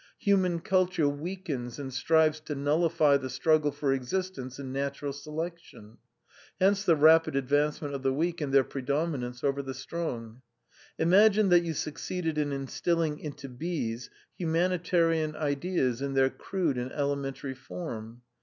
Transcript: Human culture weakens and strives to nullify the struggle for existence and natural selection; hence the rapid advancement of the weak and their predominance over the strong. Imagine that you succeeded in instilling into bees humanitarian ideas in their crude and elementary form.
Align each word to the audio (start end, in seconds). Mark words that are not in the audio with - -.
Human 0.17 0.61
culture 0.61 1.07
weakens 1.07 1.77
and 1.77 1.93
strives 1.93 2.39
to 2.39 2.55
nullify 2.55 3.17
the 3.17 3.29
struggle 3.29 3.71
for 3.71 3.93
existence 3.93 4.57
and 4.57 4.73
natural 4.73 5.13
selection; 5.13 5.99
hence 6.59 6.83
the 6.83 6.95
rapid 6.95 7.35
advancement 7.35 7.93
of 7.93 8.01
the 8.01 8.11
weak 8.11 8.41
and 8.41 8.51
their 8.51 8.63
predominance 8.63 9.43
over 9.43 9.61
the 9.61 9.75
strong. 9.75 10.41
Imagine 10.97 11.49
that 11.49 11.63
you 11.63 11.75
succeeded 11.75 12.39
in 12.39 12.51
instilling 12.51 13.19
into 13.19 13.47
bees 13.47 14.09
humanitarian 14.35 15.35
ideas 15.35 16.01
in 16.01 16.15
their 16.15 16.31
crude 16.31 16.79
and 16.79 16.91
elementary 16.93 17.53
form. 17.53 18.23